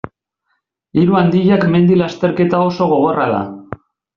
Hiru 1.01 1.17
handiak 1.19 1.67
mendi-lasterketa 1.75 2.65
oso 2.71 2.89
gogorra 2.97 3.29
da. 3.37 3.47